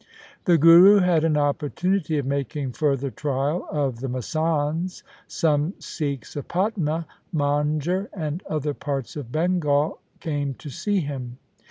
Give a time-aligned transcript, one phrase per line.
[0.45, 5.03] The Guru had an opportunity of making further trial of the masands.
[5.27, 11.37] Some Sikhs of Patna, Manger, and other parts of Bengal came to see him.